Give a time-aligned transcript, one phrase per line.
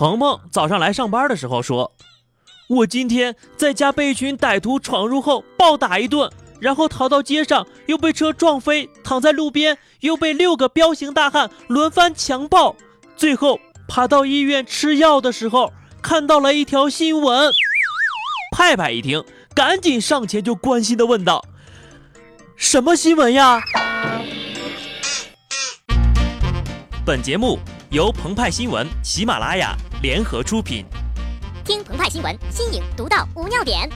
[0.00, 1.92] 鹏鹏早上来上班的时候说
[2.70, 12.74] ：“我今天在家被一群歹徒闯入后暴打一顿，然后逃到街上，又被车撞飞，躺在路边，又被六个彪形大汉轮番强暴，
[13.14, 15.70] 最后爬到医院吃药的时候，
[16.00, 17.52] 看到了一条新闻。”
[18.56, 19.22] 派派一听，
[19.54, 21.44] 赶紧上前就关心的问道
[22.56, 23.60] ：“什么新闻呀？”
[27.04, 27.58] 本节目
[27.90, 30.86] 由澎湃新闻、喜马拉雅联合出品。
[31.62, 33.86] 听澎湃新闻，新颖独到，无尿点。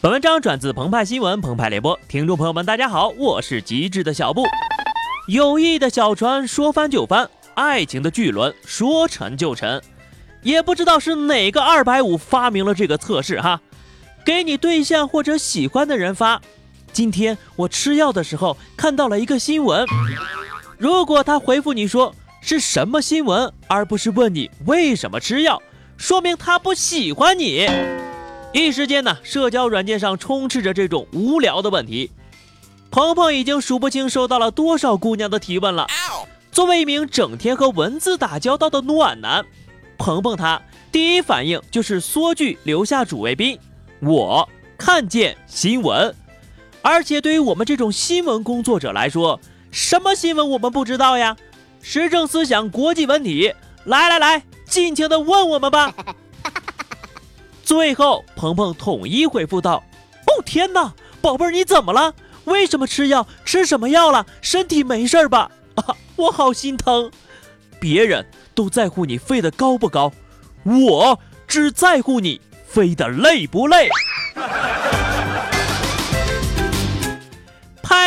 [0.00, 4.42] 本文章转自澎湃新闻、澎湃联播，听众朋友们，大家好，我是极致的小布。
[5.28, 9.80] 友谊的小船说翻就翻，爱情的巨轮说沉就沉。
[10.42, 13.60] 也不知道是哪个二百五发明了这个测试哈。
[14.24, 16.42] 给你对象或者喜欢的人发。
[16.92, 19.84] 今天我吃药的时候看到了一个新闻。
[20.78, 25.62] 如果他回复你说是什么新闻，而不是问你为什么吃药，
[25.96, 27.68] 说明他不喜欢你。
[28.52, 32.10] 一时间呢，社交软件上充斥着这种无聊的问题。
[32.90, 35.86] 鹏鹏已经数不清收到了多少姑娘的提问了。
[36.50, 39.44] 作为一名整天和文字打交道的暖男，
[39.96, 40.60] 鹏鹏他
[40.90, 43.56] 第一反应就是缩句留下主谓宾。
[44.00, 46.12] 我看见新闻，
[46.82, 51.36] 而且对于我们这种新闻工作者来说，什么新闻我们不知道呀？
[51.82, 55.94] 时政思想、国际问题，来来来，尽情的问我们吧。
[57.64, 59.82] 最后，鹏鹏统一回复道
[60.26, 62.14] ：“哦天哪，宝贝儿你怎么了？
[62.44, 63.26] 为什么吃药？
[63.44, 64.26] 吃什么药了？
[64.40, 65.50] 身体没事吧？
[65.76, 67.10] 啊， 我好心疼。
[67.78, 70.12] 别人都在乎你飞得高不高，
[70.64, 73.88] 我只在乎你。”飞得累不累？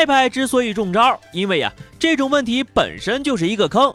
[0.00, 3.94] 派派之所以中招，因为呀，这种问题本身就是一个坑。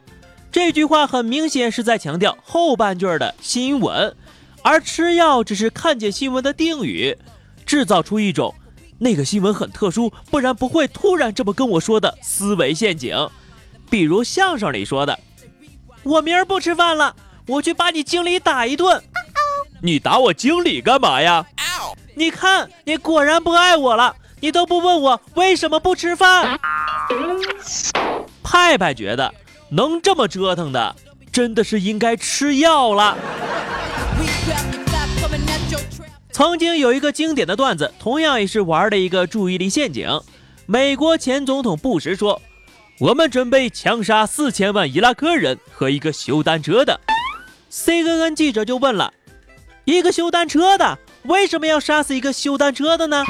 [0.51, 4.15] 这句话很明显是在强调后半句的新闻，
[4.61, 7.17] 而吃药只是看见新闻的定语，
[7.65, 8.53] 制造出一种
[8.99, 13.27] 那个新闻很特殊，不然不会突然这么跟我说的思维陷阱。
[13.89, 15.19] 比如相声里说的
[16.03, 17.15] ：“我明儿不吃饭了，
[17.47, 19.01] 我去把你经理打一顿。”
[19.81, 21.43] 你打我经理干嘛呀？
[22.13, 24.15] 你看，你果然不爱我了。
[24.39, 26.59] 你都不问我为什么不吃饭。
[28.43, 29.33] 派派觉得
[29.69, 30.95] 能这么折腾的，
[31.31, 33.17] 真的是应该吃药了。
[36.31, 40.09] 曾经有一个经典的段子，同样也是玩的一个注意力陷阱。
[40.65, 42.41] 美国前总统布什说
[42.99, 46.99] ：“我们准备枪杀四千万伊拉克人和一个修单车的。
[47.71, 49.13] ”CNN 记者就问了。
[49.85, 53.23] 一个修单车的为什么要杀死一个修单车的呢？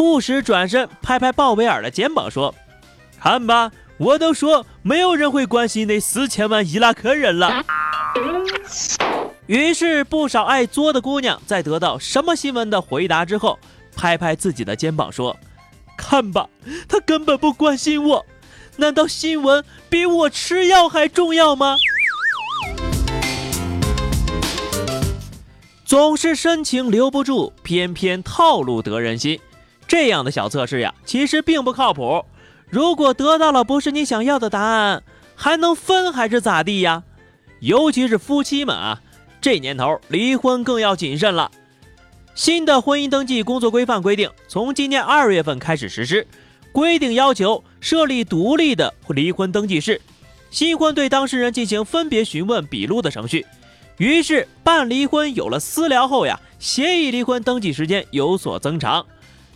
[0.00, 2.54] 不时转身拍拍鲍威尔的肩膀说
[3.20, 7.62] ：“看吧，我都说没有人会关心那四千万伊拉克人了。”
[9.46, 13.58] 于是，不少爱作的姑娘在得到什么新闻的回答之后，
[13.94, 15.36] 拍拍自己的肩膀说
[15.98, 16.48] ：“看吧，
[16.88, 18.24] 他根本不关心我。
[18.78, 21.76] 难道新闻比我吃药还重要吗？”
[25.84, 29.38] 总是深情留不住，偏偏套路得人心。
[29.90, 32.24] 这样的小测试呀，其实并不靠谱。
[32.68, 35.02] 如果得到了不是你想要的答案，
[35.34, 37.02] 还能分还是咋地呀？
[37.58, 39.00] 尤其是夫妻们啊，
[39.40, 41.50] 这年头离婚更要谨慎了。
[42.36, 46.24] 新的婚姻登记工作规范规定，从今年二月份开始实施，
[46.70, 50.00] 规定要求设立独立的离婚登记室，
[50.52, 53.44] 新婚对当事人进行分别询问、笔录的程序。
[53.96, 59.04] 于是办离婚有了私聊后呀，协议离婚登记时间有所增长，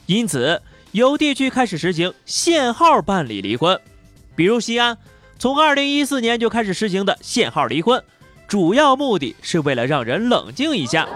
[0.07, 0.61] 因此
[0.93, 3.81] 有地区开始实行限号办理离婚，
[4.37, 4.97] 比如西安，
[5.39, 8.03] 从二零一四年就开始实行的限号离婚，
[8.47, 11.09] 主要目的是为了让人冷静一下。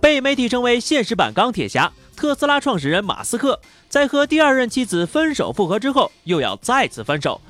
[0.00, 7.40] 被媒体称为现实版钢铁侠，特斯拉创始人马斯克在和第二任妻子分手复合之后，又要再次分手。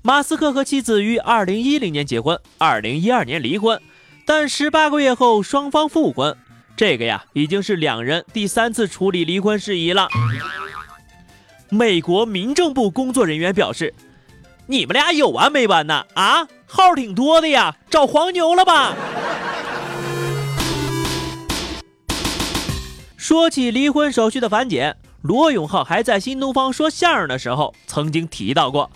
[0.00, 3.78] 马斯克和妻子于二零一零年结婚，二零一二年离婚。
[4.24, 6.36] 但十八个月后双方复婚，
[6.78, 10.08] 这个呀已经是两人第三次处理离婚事宜了。
[11.70, 13.92] 美国民政部工作人员表示
[14.68, 16.06] ：“你们俩有完没完呢？
[16.14, 18.94] 啊，号挺多的呀，找黄牛了吧？”
[23.16, 28.88] 说起离婚手续的繁简，罗永浩还在新东方说相声的时候曾经提到过，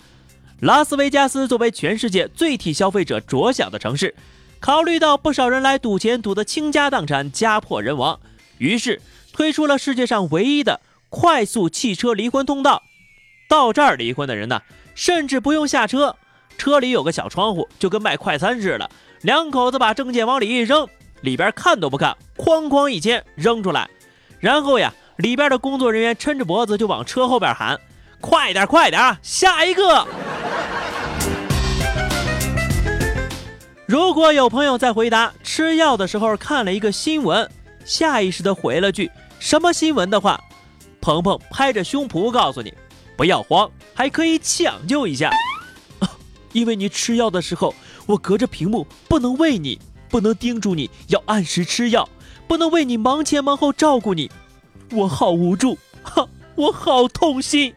[0.61, 4.15] 拉斯维加斯作为全世界最替消费者着想的城市。
[4.63, 8.21] 考虑到不少人来赌钱赌得倾家荡产、家破人亡，
[8.59, 9.01] 于是
[9.33, 10.79] 推出了世界上唯一的
[11.09, 12.81] 快速汽车离婚通道。
[13.49, 14.61] 到这儿离婚的人呢，
[14.95, 16.15] 甚至不用下车，
[16.57, 18.89] 车里有个小窗户，就跟卖快餐似的，
[19.21, 20.87] 两口子把证件往里一扔，
[21.19, 23.89] 里边看都不看，哐哐一签扔出来，
[24.39, 27.81] 然后呀，里边的工作人员抻着脖子就往车后边喊
[28.21, 30.07] ：“快点，快点，下一个！”
[33.85, 37.49] 如果有朋友在回答吃药的时候看了一个新闻，
[37.83, 40.41] 下意识的回了句“什么新闻”的话，
[41.01, 42.73] 鹏鹏拍着胸脯告诉你。
[43.17, 45.29] 不要慌，还可以抢救一下。
[46.53, 47.75] 因为你吃药的时候，
[48.05, 49.77] 我隔着屏幕不能喂你，
[50.09, 52.07] 不能叮嘱你要按时吃药，
[52.47, 54.31] 不能为你忙前忙后照顾你，
[54.91, 56.25] 我好无助， 哈，
[56.55, 57.75] 我好痛心。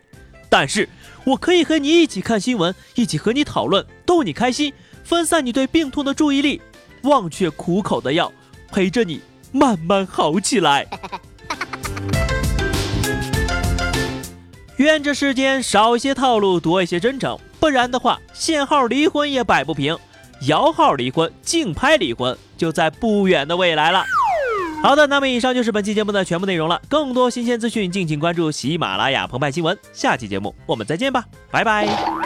[0.49, 0.89] 但是
[1.25, 4.73] 我可以和你一起看新闻，一起和你讨论，逗你开心，
[5.07, 6.61] 分散你对病痛的注意力，
[7.05, 8.33] 忘却苦口的药，
[8.73, 9.21] 陪着你
[9.53, 10.85] 慢慢好起来。
[14.79, 19.97] 愿这世间少一些套路，多一些真诚，不然的话，限号离婚也摆不平，
[20.49, 24.05] 摇号离婚、竞拍离婚就在不远的未来了。
[24.83, 26.83] 好的，那么以上就是本期节目的全部内容了。
[26.89, 29.79] 更多新鲜资讯，敬请关注喜马拉雅澎湃新闻。
[29.93, 32.26] 下期节目我们再见吧，拜拜。